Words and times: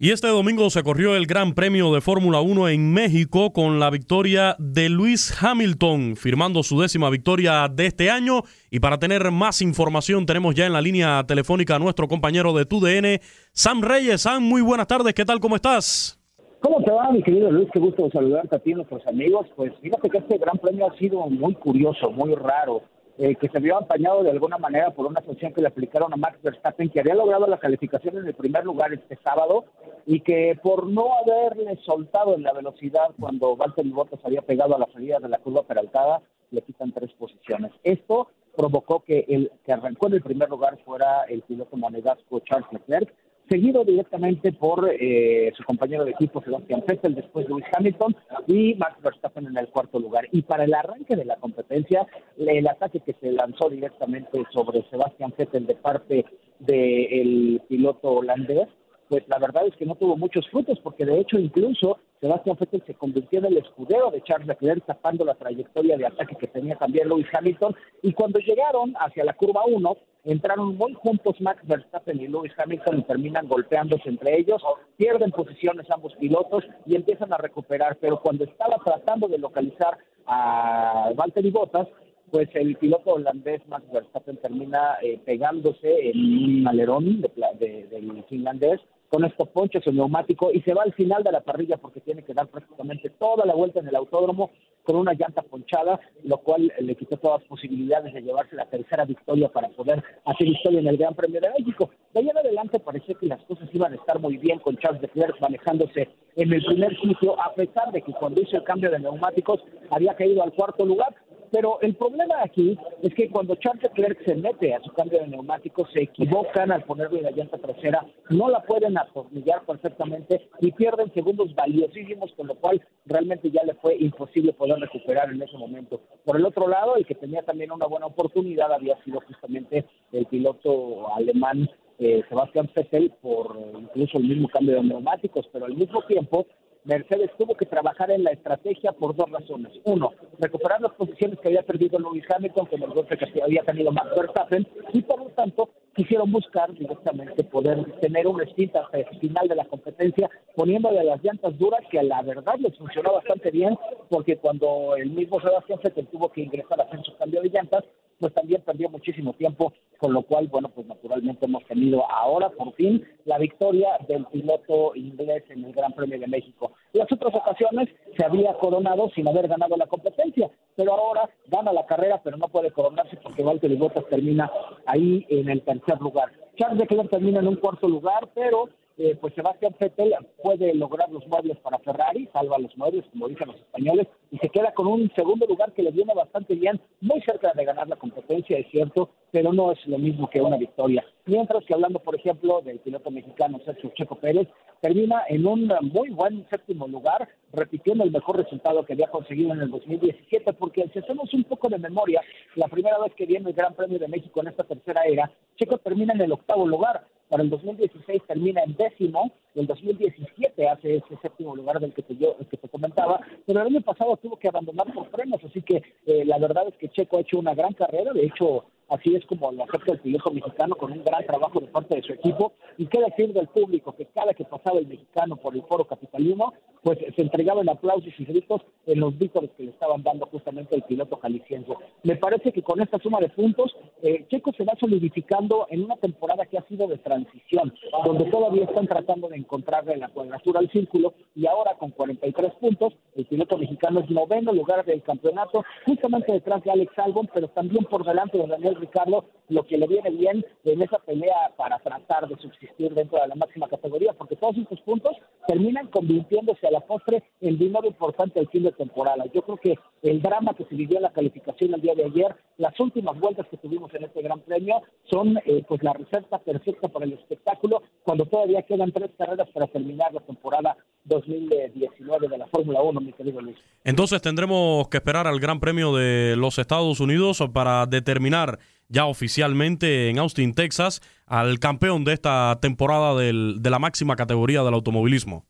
Y 0.00 0.12
este 0.12 0.28
domingo 0.28 0.70
se 0.70 0.84
corrió 0.84 1.16
el 1.16 1.26
Gran 1.26 1.54
Premio 1.54 1.92
de 1.92 2.00
Fórmula 2.00 2.40
1 2.40 2.68
en 2.68 2.94
México 2.94 3.52
con 3.52 3.80
la 3.80 3.90
victoria 3.90 4.54
de 4.60 4.88
Luis 4.88 5.36
Hamilton, 5.42 6.14
firmando 6.14 6.62
su 6.62 6.80
décima 6.80 7.10
victoria 7.10 7.66
de 7.66 7.86
este 7.86 8.08
año. 8.08 8.42
Y 8.70 8.78
para 8.78 8.98
tener 8.98 9.32
más 9.32 9.60
información 9.60 10.24
tenemos 10.24 10.54
ya 10.54 10.66
en 10.66 10.72
la 10.72 10.80
línea 10.80 11.24
telefónica 11.26 11.74
a 11.74 11.78
nuestro 11.80 12.06
compañero 12.06 12.52
de 12.52 12.64
TUDN, 12.64 13.18
Sam 13.50 13.82
Reyes. 13.82 14.22
Sam, 14.22 14.44
muy 14.44 14.62
buenas 14.62 14.86
tardes, 14.86 15.14
¿qué 15.14 15.24
tal? 15.24 15.40
¿Cómo 15.40 15.56
estás? 15.56 16.16
¿Cómo 16.60 16.80
te 16.84 16.92
va, 16.92 17.10
mi 17.10 17.20
querido 17.20 17.50
Luis? 17.50 17.68
Qué 17.72 17.80
gusto 17.80 18.08
saludarte 18.12 18.54
a 18.54 18.58
ti 18.60 18.70
y 18.70 18.74
a 18.74 18.76
nuestros 18.76 19.04
amigos. 19.08 19.48
Pues 19.56 19.72
fíjate 19.82 20.10
que 20.10 20.18
este 20.18 20.38
gran 20.38 20.58
premio 20.58 20.88
ha 20.88 20.96
sido 20.96 21.26
muy 21.28 21.56
curioso, 21.56 22.12
muy 22.12 22.36
raro, 22.36 22.84
eh, 23.18 23.34
que 23.34 23.48
se 23.48 23.58
vio 23.58 23.80
empañado 23.80 24.22
de 24.22 24.30
alguna 24.30 24.58
manera 24.58 24.90
por 24.90 25.06
una 25.06 25.20
sanción 25.22 25.52
que 25.52 25.60
le 25.60 25.66
aplicaron 25.66 26.12
a 26.12 26.16
Max 26.16 26.38
Verstappen, 26.40 26.88
que 26.88 27.00
había 27.00 27.16
logrado 27.16 27.48
la 27.48 27.58
calificación 27.58 28.16
en 28.16 28.28
el 28.28 28.34
primer 28.34 28.64
lugar 28.64 28.92
este 28.92 29.16
sábado 29.16 29.64
y 30.06 30.20
que 30.20 30.56
por 30.62 30.86
no 30.86 31.08
haberle 31.18 31.76
soltado 31.84 32.34
en 32.34 32.44
la 32.44 32.52
velocidad 32.52 33.10
cuando 33.18 33.56
Valtteri 33.56 33.90
Bottas 33.90 34.20
había 34.24 34.42
pegado 34.42 34.76
a 34.76 34.78
la 34.78 34.86
salida 34.92 35.18
de 35.18 35.28
la 35.28 35.38
curva 35.38 35.64
peraltada, 35.64 36.22
le 36.52 36.62
quitan 36.62 36.92
tres 36.92 37.12
posiciones. 37.14 37.72
Esto 37.82 38.28
provocó 38.56 39.00
que 39.00 39.24
el 39.28 39.50
que 39.64 39.72
arrancó 39.72 40.06
en 40.06 40.14
el 40.14 40.22
primer 40.22 40.48
lugar 40.48 40.78
fuera 40.84 41.24
el 41.24 41.42
piloto 41.42 41.76
monegasco 41.76 42.40
Charles 42.40 42.72
Leclerc, 42.72 43.12
seguido 43.48 43.84
directamente 43.84 44.52
por 44.52 44.90
eh, 44.90 45.52
su 45.56 45.64
compañero 45.64 46.04
de 46.04 46.12
equipo 46.12 46.42
Sebastián 46.42 46.82
Vettel, 46.86 47.14
después 47.14 47.48
Lewis 47.48 47.64
Hamilton 47.72 48.16
y 48.46 48.74
Max 48.74 49.00
Verstappen 49.02 49.46
en 49.46 49.56
el 49.56 49.68
cuarto 49.68 49.98
lugar. 49.98 50.28
Y 50.32 50.42
para 50.42 50.64
el 50.64 50.74
arranque 50.74 51.16
de 51.16 51.24
la 51.24 51.36
competencia, 51.36 52.06
el 52.36 52.66
ataque 52.66 53.00
que 53.00 53.14
se 53.14 53.32
lanzó 53.32 53.70
directamente 53.70 54.42
sobre 54.52 54.82
Sebastián 54.90 55.32
Vettel 55.36 55.66
de 55.66 55.74
parte 55.74 56.24
del 56.58 57.62
piloto 57.68 58.10
holandés, 58.12 58.68
pues 59.08 59.24
la 59.28 59.38
verdad 59.38 59.66
es 59.66 59.74
que 59.76 59.86
no 59.86 59.94
tuvo 59.94 60.16
muchos 60.16 60.46
frutos, 60.48 60.78
porque 60.82 61.04
de 61.06 61.18
hecho 61.20 61.38
incluso 61.38 61.98
Sebastián 62.20 62.56
Vettel 62.58 62.82
se 62.86 62.94
convirtió 62.94 63.38
en 63.38 63.46
el 63.46 63.58
escudero 63.58 64.10
de 64.10 64.20
Charles 64.22 64.48
Leclerc, 64.48 64.84
tapando 64.84 65.24
la 65.24 65.34
trayectoria 65.34 65.96
de 65.96 66.06
ataque 66.06 66.36
que 66.36 66.46
tenía 66.48 66.76
también 66.76 67.08
Lewis 67.08 67.26
Hamilton. 67.32 67.74
Y 68.02 68.12
cuando 68.12 68.38
llegaron 68.40 68.94
hacia 68.98 69.24
la 69.24 69.34
curva 69.34 69.62
1, 69.66 69.96
entraron 70.24 70.76
muy 70.76 70.92
juntos 70.94 71.40
Max 71.40 71.62
Verstappen 71.66 72.20
y 72.20 72.26
Lewis 72.28 72.52
Hamilton 72.58 72.98
y 72.98 73.02
terminan 73.04 73.46
golpeándose 73.48 74.08
entre 74.08 74.38
ellos, 74.38 74.60
pierden 74.96 75.30
posiciones 75.30 75.88
ambos 75.90 76.14
pilotos 76.16 76.64
y 76.86 76.96
empiezan 76.96 77.32
a 77.32 77.38
recuperar, 77.38 77.96
pero 78.00 78.20
cuando 78.20 78.44
estaba 78.44 78.76
tratando 78.84 79.28
de 79.28 79.38
localizar 79.38 79.96
a 80.26 81.10
Valtteri 81.14 81.50
Bottas, 81.50 81.88
pues 82.30 82.48
el 82.54 82.76
piloto 82.76 83.14
holandés 83.14 83.66
Max 83.68 83.84
Verstappen 83.90 84.36
termina 84.36 84.98
eh, 85.02 85.18
pegándose 85.24 86.10
en 86.10 86.18
un 86.60 86.68
alerón 86.68 87.22
de, 87.22 87.30
de- 87.58 87.86
del 87.86 88.22
finlandés 88.28 88.80
con 89.08 89.24
estos 89.24 89.48
ponchos 89.48 89.86
el 89.86 89.96
neumático 89.96 90.50
y 90.52 90.60
se 90.62 90.74
va 90.74 90.82
al 90.82 90.92
final 90.92 91.22
de 91.22 91.32
la 91.32 91.40
parrilla 91.40 91.76
porque 91.76 92.00
tiene 92.00 92.22
que 92.22 92.34
dar 92.34 92.48
prácticamente 92.48 93.10
toda 93.10 93.46
la 93.46 93.54
vuelta 93.54 93.80
en 93.80 93.88
el 93.88 93.96
autódromo 93.96 94.50
con 94.82 94.96
una 94.96 95.12
llanta 95.12 95.42
ponchada, 95.42 96.00
lo 96.24 96.38
cual 96.38 96.72
le 96.78 96.94
quitó 96.94 97.16
todas 97.16 97.40
las 97.40 97.48
posibilidades 97.48 98.14
de 98.14 98.22
llevarse 98.22 98.56
la 98.56 98.66
tercera 98.66 99.04
victoria 99.04 99.48
para 99.48 99.68
poder 99.68 100.02
hacer 100.24 100.48
historia 100.48 100.80
en 100.80 100.86
el 100.86 100.96
Gran 100.96 101.14
Premio 101.14 101.40
de 101.40 101.50
México. 101.50 101.90
De 102.14 102.20
ahí 102.20 102.28
en 102.28 102.38
adelante 102.38 102.80
parecía 102.80 103.14
que 103.14 103.26
las 103.26 103.42
cosas 103.44 103.68
iban 103.72 103.92
a 103.92 103.96
estar 103.96 104.18
muy 104.18 104.36
bien 104.38 104.58
con 104.58 104.76
Charles 104.78 105.02
Leclerc 105.02 105.40
manejándose 105.40 106.08
en 106.36 106.52
el 106.52 106.64
primer 106.64 106.98
sitio, 107.00 107.40
a 107.40 107.52
pesar 107.54 107.92
de 107.92 108.00
que 108.00 108.12
cuando 108.12 108.40
hizo 108.40 108.56
el 108.56 108.64
cambio 108.64 108.90
de 108.90 109.00
neumáticos 109.00 109.60
había 109.90 110.14
caído 110.14 110.42
al 110.42 110.52
cuarto 110.52 110.86
lugar, 110.86 111.14
pero 111.50 111.80
el 111.80 111.94
problema 111.94 112.42
aquí 112.42 112.78
es 113.02 113.14
que 113.14 113.28
cuando 113.30 113.54
Charles 113.56 113.82
Leclerc 113.82 114.24
se 114.24 114.34
mete 114.34 114.74
a 114.74 114.80
su 114.80 114.90
cambio 114.92 115.20
de 115.20 115.28
neumáticos, 115.28 115.90
se 115.92 116.02
equivocan 116.02 116.72
al 116.72 116.84
ponerle 116.84 117.22
la 117.22 117.30
llanta 117.30 117.58
trasera, 117.58 118.04
no 118.30 118.48
la 118.48 118.60
pueden 118.62 118.98
atornillar 118.98 119.64
perfectamente 119.64 120.48
y 120.60 120.72
pierden 120.72 121.12
segundos 121.12 121.54
valiosísimos, 121.54 122.32
con 122.34 122.48
lo 122.48 122.54
cual 122.56 122.80
realmente 123.06 123.50
ya 123.50 123.62
le 123.64 123.74
fue 123.74 123.96
imposible 123.96 124.52
poder 124.52 124.78
recuperar 124.78 125.30
en 125.30 125.42
ese 125.42 125.56
momento. 125.56 126.00
Por 126.24 126.36
el 126.36 126.44
otro 126.44 126.68
lado, 126.68 126.96
el 126.96 127.06
que 127.06 127.14
tenía 127.14 127.42
también 127.42 127.72
una 127.72 127.86
buena 127.86 128.06
oportunidad 128.06 128.72
había 128.72 129.02
sido 129.04 129.20
justamente 129.20 129.84
el 130.12 130.26
piloto 130.26 131.14
alemán 131.14 131.68
eh, 132.00 132.22
Sebastián 132.28 132.70
Vettel 132.74 133.12
por 133.20 133.58
incluso 133.76 134.18
el 134.18 134.28
mismo 134.28 134.48
cambio 134.48 134.76
de 134.76 134.84
neumáticos, 134.84 135.48
pero 135.52 135.66
al 135.66 135.74
mismo 135.74 136.00
tiempo 136.02 136.46
Mercedes 136.88 137.30
tuvo 137.36 137.54
que 137.54 137.66
trabajar 137.66 138.10
en 138.10 138.24
la 138.24 138.30
estrategia 138.30 138.92
por 138.92 139.14
dos 139.14 139.30
razones. 139.30 139.70
Uno, 139.84 140.10
recuperar 140.38 140.80
las 140.80 140.94
posiciones 140.94 141.38
que 141.38 141.48
había 141.48 141.62
perdido 141.62 141.98
Lewis 141.98 142.24
Hamilton 142.34 142.64
con 142.64 142.82
el 142.82 142.88
golpe 142.88 143.18
que 143.18 143.42
había 143.42 143.62
tenido 143.62 143.92
Max 143.92 144.08
Verstappen 144.16 144.66
y 144.94 145.02
por 145.02 145.18
lo 145.18 145.26
tanto 145.26 145.68
quisieron 145.94 146.32
buscar 146.32 146.72
directamente 146.72 147.44
poder 147.44 147.84
tener 148.00 148.26
un 148.26 148.40
stint 148.48 148.72
final 149.20 149.48
de 149.48 149.54
la 149.54 149.66
competencia 149.66 150.30
poniéndole 150.56 151.04
las 151.04 151.22
llantas 151.22 151.58
duras 151.58 151.82
que 151.90 151.98
a 151.98 152.02
la 152.02 152.22
verdad 152.22 152.54
les 152.58 152.74
funcionó 152.78 153.12
bastante 153.12 153.50
bien 153.50 153.76
porque 154.08 154.38
cuando 154.38 154.96
el 154.96 155.10
mismo 155.10 155.42
Sebastián 155.42 155.80
Vettel 155.84 156.06
tuvo 156.06 156.32
que 156.32 156.40
ingresar 156.40 156.80
a 156.80 156.84
hacer 156.84 157.02
su 157.04 157.14
cambio 157.18 157.42
de 157.42 157.50
llantas 157.50 157.84
pues 158.18 158.34
también 158.34 158.62
perdió 158.62 158.88
muchísimo 158.88 159.32
tiempo, 159.34 159.72
con 159.98 160.12
lo 160.12 160.22
cual, 160.22 160.48
bueno, 160.48 160.68
pues 160.68 160.86
naturalmente 160.86 161.46
hemos 161.46 161.64
tenido 161.64 162.10
ahora, 162.10 162.50
por 162.50 162.72
fin, 162.74 163.04
la 163.24 163.38
victoria 163.38 163.90
del 164.08 164.24
piloto 164.26 164.94
inglés 164.94 165.44
en 165.50 165.64
el 165.64 165.72
Gran 165.72 165.92
Premio 165.92 166.18
de 166.18 166.26
México. 166.26 166.72
Las 166.92 167.10
otras 167.10 167.34
ocasiones 167.34 167.88
se 168.16 168.24
había 168.24 168.54
coronado 168.54 169.10
sin 169.14 169.28
haber 169.28 169.48
ganado 169.48 169.76
la 169.76 169.86
competencia, 169.86 170.50
pero 170.76 170.94
ahora 170.94 171.28
gana 171.46 171.72
la 171.72 171.86
carrera, 171.86 172.20
pero 172.22 172.36
no 172.36 172.48
puede 172.48 172.70
coronarse 172.70 173.16
porque 173.22 173.42
Valtteri 173.42 173.76
Bottas 173.76 174.06
termina 174.08 174.50
ahí 174.86 175.24
en 175.28 175.48
el 175.48 175.62
tercer 175.62 176.00
lugar. 176.00 176.32
Charles 176.56 176.78
Leclerc 176.78 177.10
termina 177.10 177.40
en 177.40 177.48
un 177.48 177.56
cuarto 177.56 177.88
lugar, 177.88 178.28
pero 178.34 178.68
eh, 178.98 179.16
pues 179.20 179.32
Sebastián 179.34 179.76
Vettel 179.78 180.12
puede 180.42 180.74
lograr 180.74 181.08
los 181.10 181.24
muebles 181.28 181.56
para 181.58 181.78
Ferrari, 181.78 182.28
salva 182.32 182.58
los 182.58 182.76
muebles, 182.76 183.04
como 183.12 183.28
dicen 183.28 183.46
los 183.46 183.56
españoles, 183.56 184.08
y 184.32 184.38
se 184.38 184.48
queda 184.48 184.72
con 184.74 184.88
un 184.88 185.08
segundo 185.14 185.46
lugar 185.46 185.72
que 185.72 185.84
le 185.84 185.92
viene 185.92 186.12
bastante 186.14 186.56
bien, 186.56 186.80
muy 187.00 187.20
cerca 187.22 187.52
de 187.54 187.64
ganar 187.64 187.88
la 187.88 187.94
competencia, 187.94 188.58
es 188.58 188.68
cierto, 188.72 189.10
pero 189.30 189.52
no 189.52 189.70
es 189.70 189.86
lo 189.86 189.98
mismo 189.98 190.28
que 190.28 190.40
una 190.40 190.56
victoria. 190.56 191.04
mientras 191.26 191.64
que 191.64 191.74
hablando, 191.74 192.00
por 192.00 192.16
ejemplo, 192.16 192.60
del 192.62 192.80
piloto 192.80 193.10
mexicano 193.10 193.60
Sergio 193.64 193.92
Checo 193.94 194.16
Pérez, 194.16 194.48
termina 194.80 195.22
en 195.28 195.46
un 195.46 195.72
muy 195.92 196.10
buen 196.10 196.44
séptimo 196.50 196.88
lugar, 196.88 197.28
repitiendo 197.52 198.02
el 198.02 198.10
mejor 198.10 198.36
resultado 198.36 198.84
que 198.84 198.94
había 198.94 199.08
conseguido 199.08 199.52
en 199.52 199.60
el 199.60 199.70
2017, 199.70 200.52
porque 200.54 200.88
si 200.92 200.98
hacemos 200.98 201.32
un 201.34 201.44
poco 201.44 201.68
de 201.68 201.78
memoria, 201.78 202.20
la 202.56 202.66
primera 202.66 202.98
vez 202.98 203.14
que 203.14 203.26
viene 203.26 203.50
el 203.50 203.54
Gran 203.54 203.74
Premio 203.74 203.98
de 203.98 204.08
México 204.08 204.40
en 204.40 204.48
esta 204.48 204.64
tercera 204.64 205.02
era, 205.04 205.30
Checo 205.56 205.78
termina 205.78 206.14
en 206.14 206.22
el 206.22 206.32
octavo 206.32 206.66
lugar, 206.66 207.04
para 207.28 207.42
el 207.42 207.50
2016 207.50 208.22
termina 208.26 208.62
en 208.62 208.74
décimo, 208.76 209.32
el 209.54 209.66
2017 209.66 210.68
hace 210.68 210.96
ese 210.96 211.16
séptimo 211.20 211.54
lugar 211.54 211.80
del 211.80 211.92
que 211.92 212.02
te, 212.02 212.16
yo, 212.16 212.36
comentaba, 212.70 213.20
pero 213.46 213.60
el 213.60 213.66
año 213.66 213.80
pasado 213.80 214.16
tuvo 214.16 214.36
que 214.36 214.48
abandonar 214.48 214.92
por 214.92 215.08
frenos, 215.10 215.42
así 215.44 215.62
que 215.62 215.82
eh, 216.06 216.24
la 216.24 216.38
verdad 216.38 216.68
es 216.68 216.76
que 216.76 216.88
Checo 216.88 217.18
ha 217.18 217.20
hecho 217.20 217.38
una 217.38 217.54
gran 217.54 217.72
carrera, 217.72 218.12
de 218.12 218.26
hecho 218.26 218.64
Así 218.88 219.14
es 219.14 219.24
como 219.26 219.52
lo 219.52 219.64
acepta 219.64 219.92
el 219.92 220.00
piloto 220.00 220.30
mexicano 220.30 220.74
con 220.74 220.92
un 220.92 221.04
gran 221.04 221.24
trabajo 221.26 221.60
de 221.60 221.66
parte 221.66 221.96
de 221.96 222.02
su 222.02 222.12
equipo. 222.12 222.52
Y 222.78 222.86
qué 222.86 223.00
decir 223.00 223.32
del 223.32 223.48
público, 223.48 223.94
que 223.94 224.06
cada 224.06 224.32
que 224.32 224.44
pasaba 224.44 224.78
el 224.78 224.86
mexicano 224.86 225.36
por 225.36 225.54
el 225.54 225.62
foro 225.62 225.84
capitalino, 225.84 226.52
pues 226.82 226.98
se 227.14 227.22
entregaban 227.22 227.68
aplausos 227.68 228.12
y 228.18 228.24
gritos 228.24 228.62
en 228.86 229.00
los 229.00 229.18
vítores 229.18 229.50
que 229.56 229.64
le 229.64 229.70
estaban 229.70 230.02
dando 230.02 230.26
justamente 230.26 230.74
el 230.74 230.82
piloto 230.82 231.18
jalisciense. 231.18 231.72
Me 232.02 232.16
parece 232.16 232.52
que 232.52 232.62
con 232.62 232.80
esta 232.80 232.98
suma 232.98 233.20
de 233.20 233.28
puntos, 233.28 233.76
eh, 234.02 234.24
Checo 234.30 234.52
se 234.52 234.64
va 234.64 234.74
solidificando 234.78 235.66
en 235.70 235.84
una 235.84 235.96
temporada 235.96 236.46
que 236.46 236.56
ha 236.56 236.62
sido 236.62 236.86
de 236.86 236.98
transición, 236.98 237.74
donde 238.04 238.24
todavía 238.30 238.64
están 238.64 238.86
tratando 238.86 239.28
de 239.28 239.36
encontrarle 239.36 239.96
la 239.96 240.08
cuadratura 240.08 240.60
al 240.60 240.70
círculo 240.70 241.14
y 241.34 241.46
ahora 241.46 241.74
con 241.74 241.90
43 241.90 242.54
puntos, 242.54 242.94
el 243.16 243.26
piloto 243.26 243.58
mexicano 243.58 244.00
es 244.00 244.10
noveno 244.10 244.52
lugar 244.52 244.84
del 244.84 245.02
campeonato, 245.02 245.64
justamente 245.84 246.32
detrás 246.32 246.62
de 246.64 246.70
Alex 246.70 246.98
Albon, 246.98 247.28
pero 247.34 247.48
también 247.48 247.84
por 247.84 248.04
delante 248.04 248.38
de 248.38 248.46
Daniel 248.46 248.77
Ricardo, 248.78 249.26
lo 249.48 249.64
que 249.64 249.78
le 249.78 249.86
viene 249.86 250.10
bien 250.10 250.44
en 250.64 250.82
esa 250.82 250.98
pelea 250.98 251.52
para 251.56 251.78
tratar 251.78 252.28
de 252.28 252.36
subsistir 252.36 252.92
dentro 252.94 253.20
de 253.20 253.28
la 253.28 253.34
máxima 253.34 253.68
categoría, 253.68 254.12
porque 254.12 254.36
todos 254.36 254.56
estos 254.56 254.80
puntos 254.82 255.16
terminan 255.46 255.88
convirtiéndose 255.88 256.66
a 256.66 256.70
la 256.70 256.80
postre 256.80 257.22
en 257.40 257.58
dinero 257.58 257.86
importante 257.86 258.40
al 258.40 258.48
fin 258.48 258.64
de 258.64 258.72
temporada. 258.72 259.24
Yo 259.32 259.42
creo 259.42 259.56
que 259.56 259.78
el 260.02 260.22
drama 260.22 260.54
que 260.54 260.64
se 260.64 260.74
vivió 260.74 260.96
en 260.96 261.04
la 261.04 261.12
calificación 261.12 261.74
el 261.74 261.80
día 261.80 261.94
de 261.94 262.04
ayer, 262.04 262.36
las 262.58 262.78
últimas 262.80 263.18
vueltas 263.18 263.46
que 263.48 263.56
tuvimos 263.56 263.92
en 263.94 264.04
este 264.04 264.22
Gran 264.22 264.40
Premio, 264.40 264.82
son 265.10 265.38
eh, 265.44 265.64
pues 265.66 265.82
la 265.82 265.92
receta 265.92 266.38
perfecta 266.38 266.88
para 266.88 267.06
el 267.06 267.14
espectáculo, 267.14 267.82
cuando 268.02 268.26
todavía 268.26 268.62
quedan 268.62 268.92
tres 268.92 269.10
carreras 269.16 269.48
para 269.50 269.66
terminar 269.66 270.12
la 270.12 270.20
temporada 270.20 270.76
2019 271.08 272.28
de 272.28 272.38
la 272.38 272.46
Fórmula 272.46 272.80
1, 272.82 273.00
mi 273.00 273.12
querido 273.12 273.40
Luis. 273.40 273.56
Entonces 273.84 274.20
tendremos 274.22 274.88
que 274.88 274.98
esperar 274.98 275.26
al 275.26 275.40
Gran 275.40 275.60
Premio 275.60 275.94
de 275.94 276.36
los 276.36 276.58
Estados 276.58 277.00
Unidos 277.00 277.42
para 277.52 277.86
determinar 277.86 278.58
ya 278.88 279.06
oficialmente 279.06 280.08
en 280.08 280.18
Austin, 280.18 280.54
Texas, 280.54 281.00
al 281.26 281.58
campeón 281.58 282.04
de 282.04 282.14
esta 282.14 282.58
temporada 282.60 283.14
del, 283.14 283.56
de 283.60 283.70
la 283.70 283.78
máxima 283.78 284.16
categoría 284.16 284.62
del 284.62 284.74
automovilismo. 284.74 285.44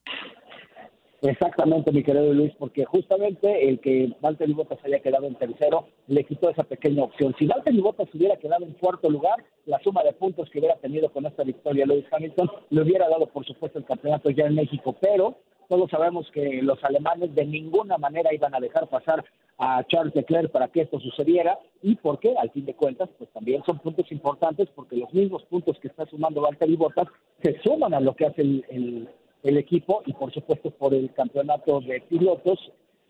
Exactamente, 1.21 1.91
mi 1.91 2.05
querido 2.05 2.33
Luis, 2.33 2.53
porque 2.59 2.85
justamente 2.85 3.69
el 3.69 3.81
que 3.81 4.15
Valtteri 4.21 4.53
Bottas 4.53 4.79
haya 4.85 5.01
quedado 5.01 5.27
en 5.27 5.35
tercero 5.35 5.89
le 6.07 6.23
quitó 6.23 6.49
esa 6.49 6.63
pequeña 6.63 7.03
opción. 7.03 7.35
Si 7.39 7.47
Valtteri 7.47 7.81
Bottas 7.81 8.09
hubiera 8.15 8.37
quedado 8.37 8.65
en 8.65 8.75
cuarto 8.75 9.11
lugar, 9.11 9.43
la 9.67 9.81
suma 9.81 10.05
de 10.05 10.13
puntos 10.13 10.49
que 10.49 10.61
hubiera 10.61 10.77
tenido 10.77 11.11
con 11.11 11.27
esta 11.27 11.43
victoria 11.43 11.87
Lewis 11.87 12.07
Hamilton 12.13 12.49
le 12.71 12.83
hubiera 12.83 13.09
dado, 13.09 13.27
por 13.27 13.45
supuesto, 13.45 13.81
el 13.81 13.85
campeonato 13.85 14.31
ya 14.31 14.45
en 14.45 14.55
México, 14.55 14.97
pero 15.01 15.39
todos 15.69 15.91
sabemos 15.91 16.31
que 16.31 16.63
los 16.63 16.83
alemanes 16.85 17.35
de 17.35 17.45
ninguna 17.45 17.99
manera 17.99 18.33
iban 18.33 18.55
a 18.55 18.61
dejar 18.61 18.89
pasar 18.89 19.25
a 19.59 19.85
Charles 19.89 20.15
Leclerc 20.15 20.51
para 20.53 20.69
que 20.69 20.83
esto 20.83 21.01
sucediera 21.01 21.59
y 21.83 21.97
porque 21.97 22.35
al 22.39 22.51
fin 22.51 22.65
de 22.65 22.75
cuentas 22.75 23.11
pues 23.19 23.29
también 23.31 23.63
son 23.65 23.81
puntos 23.81 24.11
importantes 24.13 24.69
porque 24.75 24.97
los 24.97 25.13
mismos 25.13 25.43
puntos 25.45 25.79
que 25.81 25.89
está 25.89 26.07
sumando 26.07 26.41
Valtteri 26.41 26.77
Bottas 26.77 27.09
se 27.43 27.61
suman 27.63 27.93
a 27.93 28.01
lo 28.01 28.15
que 28.15 28.27
hace 28.27 28.43
el, 28.43 28.65
el, 28.69 29.09
equipo 29.43 30.03
y 30.07 30.13
por 30.13 30.33
supuesto 30.33 30.71
por 30.71 30.95
el 30.95 31.13
campeonato 31.13 31.81
de 31.81 32.01
pilotos 32.03 32.59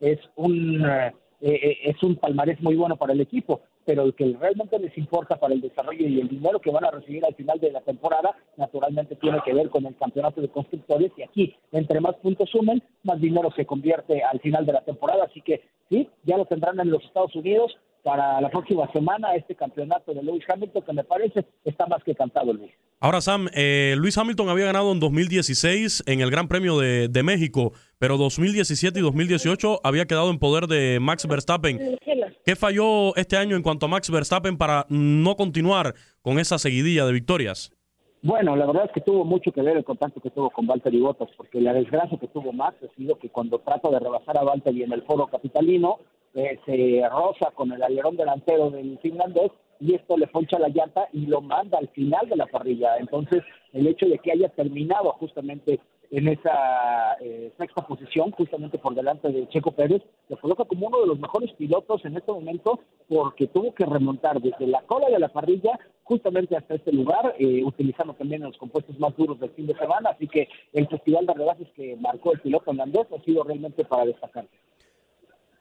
es 0.01 0.19
un 0.37 0.85
eh, 0.85 1.13
eh, 1.41 1.79
es 1.85 2.03
un 2.03 2.17
palmarés 2.17 2.61
muy 2.61 2.77
bueno 2.77 2.97
para 2.97 3.13
el 3.13 3.21
equipo 3.21 3.63
pero 3.89 4.03
el 4.03 4.15
que 4.15 4.37
realmente 4.39 4.79
les 4.79 4.99
importa 4.99 5.37
para 5.37 5.55
el 5.55 5.63
desarrollo 5.63 6.07
y 6.07 6.21
el 6.21 6.29
dinero 6.29 6.61
que 6.61 6.71
van 6.71 6.85
a 6.85 6.91
recibir 6.91 7.25
al 7.25 7.35
final 7.35 7.59
de 7.59 7.73
la 7.73 7.81
temporada, 7.81 8.37
naturalmente 8.59 9.17
tiene 9.17 9.39
que 9.43 9.55
ver 9.55 9.71
con 9.71 9.87
el 9.87 9.97
campeonato 9.97 10.43
de 10.43 10.51
constructores 10.51 11.11
y 11.17 11.23
aquí, 11.23 11.57
entre 11.73 11.99
más 11.99 12.15
puntos 12.17 12.51
sumen, 12.51 12.83
más 13.03 13.19
dinero 13.19 13.51
se 13.57 13.65
convierte 13.65 14.23
al 14.23 14.41
final 14.41 14.67
de 14.67 14.75
la 14.75 14.83
temporada, 14.83 15.25
así 15.25 15.41
que 15.41 15.63
sí, 15.89 16.07
ya 16.25 16.37
lo 16.37 16.45
tendrán 16.45 16.79
en 16.81 16.91
los 16.91 17.03
Estados 17.03 17.35
Unidos 17.35 17.79
para 18.03 18.43
la 18.43 18.51
próxima 18.51 18.93
semana 18.93 19.35
este 19.35 19.55
campeonato 19.55 20.13
de 20.13 20.23
Lewis 20.23 20.45
Hamilton 20.47 20.83
que 20.83 20.93
me 20.93 21.05
parece 21.05 21.47
está 21.65 21.87
más 21.87 22.05
que 22.05 22.15
cantado 22.15 22.53
Luis. 22.53 22.73
Ahora 23.00 23.21
Sam, 23.21 23.49
eh, 23.53 23.95
Luis 23.97 24.19
Hamilton 24.19 24.49
había 24.49 24.67
ganado 24.67 24.91
en 24.91 24.99
2016 24.99 26.03
en 26.06 26.21
el 26.21 26.33
Gran 26.33 26.49
Premio 26.49 26.81
de, 26.81 27.06
de 27.06 27.23
México, 27.23 27.73
pero 27.99 28.17
2017 28.17 28.99
y 28.99 29.03
2018 29.03 29.81
había 29.85 30.06
quedado 30.06 30.31
en 30.31 30.41
poder 30.41 30.67
de 30.67 30.99
Max 31.00 31.25
Verstappen. 31.29 31.97
¿Qué 32.45 32.56
falló 32.56 33.15
este 33.15 33.37
año 33.37 33.55
en 33.55 33.62
cuanto 33.62 33.87
a 33.87 33.89
Max 33.89 34.11
Verstappen 34.11 34.56
para 34.56 34.85
no 34.89 35.37
continuar 35.37 35.95
con 36.23 36.41
esa 36.41 36.59
seguidilla 36.59 37.06
de 37.06 37.12
victorias? 37.12 37.71
Bueno, 38.20 38.56
la 38.56 38.67
verdad 38.67 38.87
es 38.87 38.93
que 38.93 39.00
tuvo 39.00 39.25
mucho 39.25 39.53
que 39.53 39.62
ver 39.62 39.76
el 39.76 39.85
contacto 39.85 40.20
que 40.20 40.31
tuvo 40.31 40.50
con 40.50 40.67
Valtteri 40.67 41.00
Bottas, 41.00 41.29
porque 41.37 41.61
la 41.61 41.73
desgracia 41.73 42.19
que 42.19 42.26
tuvo 42.26 42.53
Max 42.53 42.76
ha 42.82 42.94
sido 42.97 43.17
que 43.17 43.29
cuando 43.29 43.61
trata 43.61 43.91
de 43.91 44.00
rebasar 44.00 44.37
a 44.37 44.43
Valtteri 44.43 44.82
en 44.82 44.93
el 44.93 45.03
foro 45.03 45.29
capitalino, 45.29 45.99
eh, 46.35 46.59
se 46.67 47.09
roza 47.09 47.53
con 47.55 47.73
el 47.73 47.82
alerón 47.82 48.17
delantero 48.17 48.70
del 48.70 48.99
finlandés 48.99 49.53
y 49.81 49.94
esto 49.94 50.17
le 50.17 50.26
poncha 50.26 50.59
la 50.59 50.69
llanta 50.69 51.09
y 51.12 51.26
lo 51.26 51.41
manda 51.41 51.79
al 51.79 51.88
final 51.88 52.29
de 52.29 52.37
la 52.37 52.47
parrilla. 52.47 52.97
Entonces, 52.99 53.44
el 53.73 53.87
hecho 53.87 54.06
de 54.06 54.19
que 54.19 54.32
haya 54.32 54.49
terminado 54.49 55.12
justamente 55.12 55.79
en 56.11 56.29
esa 56.29 57.17
eh, 57.21 57.53
sexta 57.59 57.87
posición, 57.87 58.31
justamente 58.31 58.79
por 58.79 58.95
delante 58.95 59.31
de 59.31 59.49
Checo 59.49 59.73
Pérez, 59.73 60.03
lo 60.29 60.39
coloca 60.39 60.65
como 60.65 60.87
uno 60.87 61.01
de 61.01 61.07
los 61.07 61.19
mejores 61.19 61.53
pilotos 61.53 62.05
en 62.05 62.17
este 62.17 62.33
momento 62.33 62.81
porque 63.09 63.47
tuvo 63.47 63.75
que 63.75 63.85
remontar 63.85 64.41
desde 64.41 64.67
la 64.67 64.83
cola 64.83 65.09
de 65.09 65.19
la 65.19 65.29
parrilla 65.29 65.79
justamente 66.05 66.57
hasta 66.57 66.75
este 66.75 66.93
lugar, 66.93 67.35
eh, 67.39 67.63
utilizando 67.63 68.15
también 68.15 68.43
los 68.43 68.57
compuestos 68.57 68.99
más 68.99 69.15
duros 69.17 69.39
del 69.41 69.51
fin 69.51 69.67
de 69.67 69.77
semana, 69.77 70.11
así 70.11 70.27
que 70.27 70.49
el 70.73 70.89
festival 70.89 71.27
de 71.27 71.35
rebases 71.35 71.69
que 71.77 71.97
marcó 71.97 72.33
el 72.33 72.41
piloto 72.41 72.71
holandés 72.71 73.07
ha 73.13 73.23
sido 73.25 73.45
realmente 73.45 73.85
para 73.85 74.07
destacar. 74.07 74.47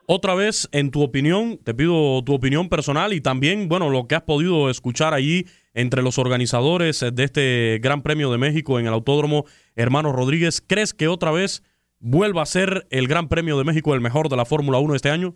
Otra 0.09 0.35
vez, 0.35 0.69
en 0.71 0.89
tu 0.89 1.03
opinión, 1.03 1.57
te 1.61 1.73
pido 1.73 2.23
tu 2.23 2.33
opinión 2.33 2.69
personal 2.69 3.11
y 3.11 3.19
también, 3.19 3.67
bueno, 3.67 3.89
lo 3.89 4.07
que 4.07 4.15
has 4.15 4.21
podido 4.21 4.69
escuchar 4.69 5.13
allí 5.13 5.45
entre 5.73 6.01
los 6.01 6.17
organizadores 6.17 7.05
de 7.13 7.23
este 7.25 7.79
Gran 7.81 8.01
Premio 8.01 8.31
de 8.31 8.37
México 8.37 8.79
en 8.79 8.87
el 8.87 8.93
Autódromo 8.93 9.43
Hermano 9.77 10.11
Rodríguez. 10.11 10.59
¿Crees 10.59 10.93
que 10.93 11.07
otra 11.07 11.31
vez 11.31 11.63
vuelva 11.99 12.41
a 12.41 12.47
ser 12.47 12.87
el 12.89 13.07
Gran 13.07 13.29
Premio 13.29 13.57
de 13.57 13.63
México 13.63 13.93
el 13.93 14.01
mejor 14.01 14.27
de 14.27 14.35
la 14.35 14.45
Fórmula 14.45 14.79
1 14.79 14.95
este 14.95 15.11
año? 15.11 15.35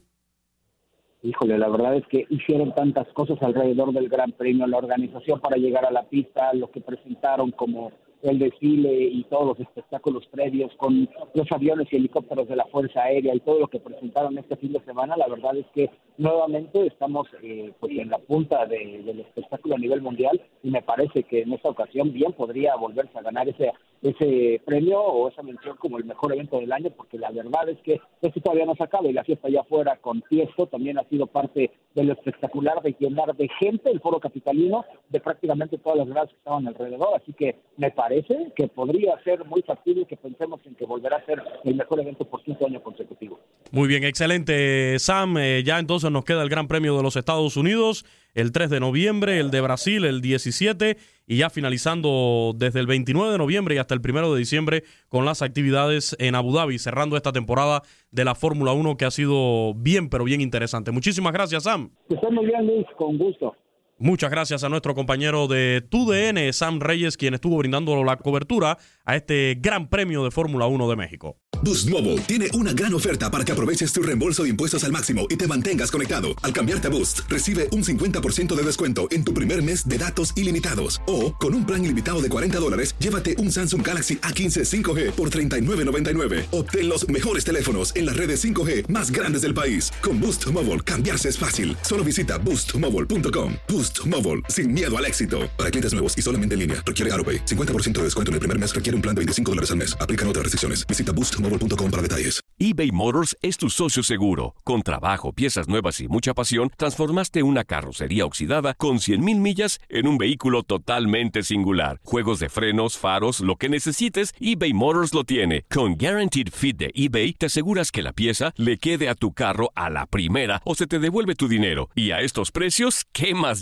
Híjole, 1.23 1.59
la 1.59 1.69
verdad 1.69 1.95
es 1.95 2.07
que 2.07 2.25
hicieron 2.29 2.73
tantas 2.73 3.07
cosas 3.13 3.37
alrededor 3.43 3.93
del 3.93 4.09
Gran 4.09 4.31
Premio, 4.31 4.65
la 4.65 4.79
organización 4.79 5.39
para 5.39 5.57
llegar 5.57 5.85
a 5.85 5.91
la 5.91 6.03
pista, 6.09 6.51
lo 6.53 6.71
que 6.71 6.81
presentaron 6.81 7.51
como 7.51 7.91
el 8.23 8.39
desfile 8.39 9.03
y 9.03 9.23
todos 9.25 9.47
los 9.47 9.59
espectáculos 9.59 10.27
previos 10.27 10.71
con 10.77 11.09
los 11.33 11.51
aviones 11.51 11.87
y 11.91 11.97
helicópteros 11.97 12.47
de 12.47 12.55
la 12.55 12.65
Fuerza 12.65 13.03
Aérea 13.03 13.35
y 13.35 13.39
todo 13.39 13.59
lo 13.59 13.67
que 13.67 13.79
presentaron 13.79 14.37
este 14.37 14.55
fin 14.57 14.73
de 14.73 14.81
semana, 14.81 15.15
la 15.17 15.27
verdad 15.27 15.57
es 15.57 15.65
que 15.73 15.89
nuevamente 16.17 16.87
estamos 16.87 17.27
eh, 17.41 17.71
pues 17.79 17.93
en 17.97 18.09
la 18.09 18.19
punta 18.19 18.65
del 18.65 19.19
espectáculo 19.19 19.75
a 19.75 19.79
nivel 19.79 20.01
mundial 20.01 20.41
y 20.63 20.71
me 20.71 20.81
parece 20.81 21.23
que 21.23 21.41
en 21.41 21.53
esta 21.53 21.69
ocasión 21.69 22.13
bien 22.13 22.33
podría 22.33 22.75
volverse 22.75 23.17
a 23.17 23.23
ganar 23.23 23.47
ese 23.49 23.71
ese 24.01 24.61
premio 24.65 24.99
o 24.99 25.29
esa 25.29 25.43
mención 25.43 25.77
como 25.77 25.97
el 25.97 26.05
mejor 26.05 26.33
evento 26.33 26.59
del 26.59 26.71
año 26.71 26.89
porque 26.91 27.17
la 27.17 27.31
verdad 27.31 27.69
es 27.69 27.77
que 27.79 27.99
esto 28.21 28.41
todavía 28.41 28.65
no 28.65 28.75
se 28.75 28.83
acaba 28.83 29.07
y 29.07 29.13
la 29.13 29.23
fiesta 29.23 29.47
allá 29.47 29.61
afuera 29.61 29.97
con 29.97 30.21
Tiesto 30.23 30.67
también 30.67 30.97
ha 30.97 31.03
sido 31.09 31.27
parte 31.27 31.71
de 31.93 32.03
lo 32.03 32.13
espectacular 32.13 32.81
de 32.81 32.95
llenar 32.99 33.35
de 33.35 33.47
gente 33.59 33.91
el 33.91 33.99
foro 33.99 34.19
capitalino 34.19 34.85
de 35.09 35.19
prácticamente 35.19 35.77
todas 35.77 35.99
las 35.99 36.07
gradas 36.07 36.29
que 36.29 36.37
estaban 36.37 36.67
alrededor 36.67 37.09
así 37.15 37.33
que 37.33 37.55
me 37.77 37.91
parece 37.91 38.51
que 38.55 38.67
podría 38.67 39.21
ser 39.23 39.45
muy 39.45 39.61
factible 39.61 40.05
que 40.05 40.17
pensemos 40.17 40.59
en 40.65 40.75
que 40.75 40.85
volverá 40.85 41.17
a 41.17 41.25
ser 41.25 41.41
el 41.63 41.75
mejor 41.75 41.99
evento 41.99 42.25
por 42.25 42.43
quinto 42.43 42.65
año 42.65 42.81
consecutivo. 42.81 43.39
Muy 43.71 43.87
bien, 43.87 44.03
excelente, 44.03 44.97
Sam. 44.99 45.37
Eh, 45.37 45.63
ya 45.63 45.79
entonces 45.79 46.11
nos 46.11 46.25
queda 46.25 46.43
el 46.43 46.49
Gran 46.49 46.67
Premio 46.67 46.95
de 46.97 47.03
los 47.03 47.15
Estados 47.15 47.57
Unidos 47.57 48.05
el 48.33 48.51
3 48.51 48.69
de 48.69 48.79
noviembre, 48.79 49.39
el 49.39 49.51
de 49.51 49.61
Brasil 49.61 50.05
el 50.05 50.21
17 50.21 50.97
y 51.27 51.37
ya 51.37 51.49
finalizando 51.49 52.53
desde 52.55 52.79
el 52.79 52.87
29 52.87 53.31
de 53.31 53.37
noviembre 53.37 53.75
y 53.75 53.77
hasta 53.77 53.93
el 53.93 54.01
1 54.01 54.33
de 54.33 54.39
diciembre 54.39 54.83
con 55.09 55.25
las 55.25 55.41
actividades 55.41 56.15
en 56.19 56.35
Abu 56.35 56.53
Dhabi, 56.53 56.79
cerrando 56.79 57.17
esta 57.17 57.31
temporada 57.31 57.81
de 58.11 58.25
la 58.25 58.35
Fórmula 58.35 58.73
1 58.73 58.97
que 58.97 59.05
ha 59.05 59.11
sido 59.11 59.73
bien, 59.75 60.09
pero 60.09 60.23
bien 60.23 60.41
interesante. 60.41 60.91
Muchísimas 60.91 61.33
gracias, 61.33 61.63
Sam. 61.63 61.91
Muy 62.09 62.45
bien, 62.45 62.67
Luis, 62.67 62.85
con 62.97 63.17
gusto. 63.17 63.55
Muchas 64.01 64.31
gracias 64.31 64.63
a 64.63 64.69
nuestro 64.69 64.95
compañero 64.95 65.47
de 65.47 65.85
TUDN, 65.87 66.51
Sam 66.53 66.79
Reyes, 66.79 67.17
quien 67.17 67.35
estuvo 67.35 67.57
brindando 67.57 68.03
la 68.03 68.17
cobertura 68.17 68.79
a 69.05 69.15
este 69.15 69.59
Gran 69.61 69.89
Premio 69.89 70.23
de 70.23 70.31
Fórmula 70.31 70.65
1 70.65 70.89
de 70.89 70.95
México. 70.95 71.37
Boost 71.63 71.87
Mobile 71.91 72.17
tiene 72.21 72.47
una 72.55 72.73
gran 72.73 72.95
oferta 72.95 73.29
para 73.29 73.45
que 73.45 73.51
aproveches 73.51 73.93
tu 73.93 74.01
reembolso 74.01 74.41
de 74.41 74.49
impuestos 74.49 74.83
al 74.85 74.91
máximo 74.91 75.27
y 75.29 75.35
te 75.35 75.47
mantengas 75.47 75.91
conectado. 75.91 76.29
Al 76.41 76.51
cambiarte 76.51 76.87
a 76.87 76.89
Boost, 76.89 77.29
recibe 77.29 77.67
un 77.73 77.83
50% 77.83 78.55
de 78.55 78.63
descuento 78.63 79.07
en 79.11 79.23
tu 79.23 79.35
primer 79.35 79.61
mes 79.61 79.87
de 79.87 79.99
datos 79.99 80.35
ilimitados. 80.35 80.99
O, 81.05 81.35
con 81.35 81.53
un 81.53 81.63
plan 81.63 81.85
ilimitado 81.85 82.23
de 82.23 82.29
40 82.29 82.57
dólares, 82.57 82.95
llévate 82.97 83.35
un 83.37 83.51
Samsung 83.51 83.85
Galaxy 83.85 84.15
A15 84.15 84.83
5G 84.83 85.11
por 85.11 85.29
$39.99. 85.29 86.47
Obtén 86.51 86.89
los 86.89 87.07
mejores 87.07 87.43
teléfonos 87.43 87.95
en 87.95 88.07
las 88.07 88.17
redes 88.17 88.43
5G 88.43 88.87
más 88.87 89.11
grandes 89.11 89.43
del 89.43 89.53
país. 89.53 89.91
Con 90.01 90.19
Boost 90.19 90.47
Mobile, 90.47 90.79
cambiarse 90.79 91.29
es 91.29 91.37
fácil. 91.37 91.77
Solo 91.83 92.03
visita 92.03 92.39
boostmobile.com. 92.39 93.53
Boost 93.67 93.90
Mobile, 94.05 94.41
sin 94.49 94.73
miedo 94.73 94.97
al 94.97 95.05
éxito. 95.05 95.41
Para 95.57 95.69
clientes 95.69 95.93
nuevos 95.93 96.17
y 96.17 96.23
solamente 96.23 96.55
en 96.55 96.59
línea, 96.59 96.83
requiere 96.83 97.13
AroPay. 97.13 97.45
50% 97.45 97.91
de 97.99 98.03
descuento 98.05 98.31
en 98.31 98.35
el 98.35 98.39
primer 98.39 98.57
mes 98.57 98.73
requiere 98.73 98.95
un 98.95 99.01
plan 99.03 99.13
de 99.13 99.19
25 99.19 99.51
dólares 99.51 99.69
al 99.69 99.77
mes. 99.77 99.95
Aplican 99.99 100.27
otras 100.27 100.43
restricciones. 100.43 100.87
Visita 100.87 101.11
boostmobile.com 101.11 101.91
para 101.91 102.01
detalles. 102.01 102.41
eBay 102.57 102.91
Motors 102.91 103.35
es 103.41 103.57
tu 103.57 103.69
socio 103.69 104.03
seguro. 104.03 104.55
Con 104.63 104.81
trabajo, 104.83 105.33
piezas 105.33 105.67
nuevas 105.67 105.99
y 105.99 106.07
mucha 106.07 106.33
pasión, 106.33 106.69
transformaste 106.77 107.41
una 107.41 107.63
carrocería 107.63 108.25
oxidada 108.25 108.75
con 108.75 108.97
100.000 108.97 109.39
millas 109.39 109.79
en 109.89 110.07
un 110.07 110.17
vehículo 110.17 110.63
totalmente 110.63 111.41
singular. 111.41 111.99
Juegos 112.03 112.39
de 112.39 112.49
frenos, 112.49 112.97
faros, 112.97 113.39
lo 113.39 113.55
que 113.55 113.67
necesites, 113.67 114.33
eBay 114.39 114.73
Motors 114.73 115.13
lo 115.13 115.23
tiene. 115.23 115.65
Con 115.71 115.95
Guaranteed 115.97 116.49
Fit 116.51 116.77
de 116.77 116.91
eBay, 116.93 117.33
te 117.33 117.47
aseguras 117.47 117.91
que 117.91 118.03
la 118.03 118.13
pieza 118.13 118.53
le 118.57 118.77
quede 118.77 119.09
a 119.09 119.15
tu 119.15 119.33
carro 119.33 119.71
a 119.75 119.89
la 119.89 120.05
primera 120.05 120.61
o 120.63 120.75
se 120.75 120.85
te 120.85 120.99
devuelve 120.99 121.33
tu 121.33 121.47
dinero. 121.47 121.89
Y 121.95 122.11
a 122.11 122.21
estos 122.21 122.51
precios, 122.51 123.05
¿qué 123.11 123.33
más 123.33 123.61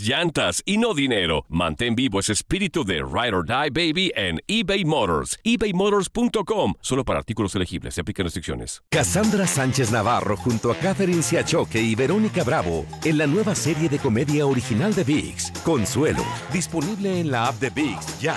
y 0.66 0.76
no 0.76 0.92
dinero? 0.92 1.46
Mantén 1.48 1.94
vivo 1.94 2.20
ese 2.20 2.34
espíritu 2.34 2.84
de 2.84 2.96
Ride 2.96 3.34
or 3.34 3.46
Die 3.46 3.70
Baby 3.70 4.12
en 4.14 4.40
eBay 4.46 4.84
Motors. 4.84 5.38
ebaymotors.com. 5.44 6.74
Solo 6.82 7.04
para 7.06 7.18
artículos 7.18 7.54
elegibles. 7.54 7.94
Se 7.94 8.02
aplican 8.02 8.24
restricciones. 8.24 8.82
Cassandra 8.90 9.46
Sánchez 9.46 9.90
Navarro 9.90 10.36
junto 10.36 10.70
a 10.70 10.76
Catherine 10.76 11.22
Siachoque 11.22 11.80
y 11.80 11.94
Verónica 11.94 12.44
Bravo 12.44 12.84
en 13.02 13.16
la 13.16 13.26
nueva 13.26 13.54
serie 13.54 13.88
de 13.88 13.98
comedia 13.98 14.44
original 14.44 14.94
de 14.94 15.04
VIX, 15.04 15.52
Consuelo, 15.64 16.24
disponible 16.52 17.18
en 17.20 17.30
la 17.30 17.46
app 17.46 17.58
de 17.58 17.70
VIX 17.70 18.20
ya. 18.20 18.36